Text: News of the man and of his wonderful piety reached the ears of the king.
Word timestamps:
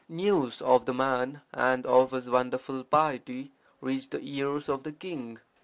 News 0.09 0.63
of 0.63 0.85
the 0.87 0.95
man 0.95 1.43
and 1.53 1.85
of 1.85 2.09
his 2.09 2.27
wonderful 2.27 2.83
piety 2.83 3.51
reached 3.81 4.09
the 4.09 4.21
ears 4.23 4.67
of 4.67 4.81
the 4.81 4.91
king. 4.93 5.37